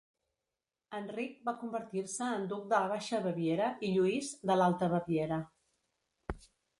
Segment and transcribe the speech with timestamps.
[0.99, 5.39] Enric va convertir-se en Duc de la Baixa Baviera i Lluís, de l'Alta Baviera.